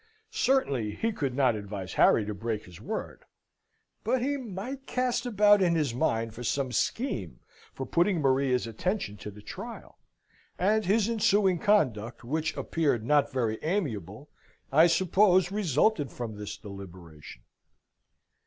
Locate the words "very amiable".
13.31-14.27